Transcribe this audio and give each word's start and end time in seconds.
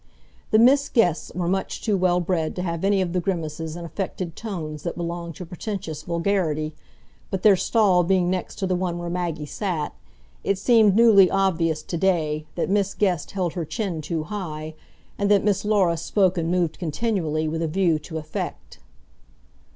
The 0.49 0.57
Miss 0.57 0.89
Guests 0.89 1.31
were 1.35 1.47
much 1.47 1.83
too 1.83 1.95
well 1.95 2.19
bred 2.19 2.55
to 2.55 2.63
have 2.63 2.83
any 2.83 3.01
of 3.03 3.13
the 3.13 3.19
grimaces 3.19 3.75
and 3.75 3.85
affected 3.85 4.35
tones 4.35 4.81
that 4.81 4.95
belong 4.97 5.31
to 5.33 5.45
pretentious 5.45 6.01
vulgarity; 6.01 6.73
but 7.29 7.43
their 7.43 7.55
stall 7.55 8.03
being 8.03 8.27
next 8.27 8.55
to 8.55 8.65
the 8.65 8.75
one 8.75 8.97
where 8.97 9.11
Maggie 9.11 9.45
sat, 9.45 9.93
it 10.43 10.57
seemed 10.57 10.95
newly 10.95 11.29
obvious 11.29 11.83
to 11.83 11.97
day 11.97 12.47
that 12.55 12.67
Miss 12.67 12.95
Guest 12.95 13.29
held 13.33 13.53
her 13.53 13.63
chin 13.63 14.01
too 14.01 14.23
high, 14.23 14.73
and 15.19 15.29
that 15.29 15.43
Miss 15.43 15.63
Laura 15.63 15.97
spoke 15.97 16.35
and 16.35 16.49
moved 16.49 16.79
continually 16.79 17.47
with 17.47 17.61
a 17.61 17.67
view 17.67 17.99
to 17.99 18.17
effect. 18.17 18.79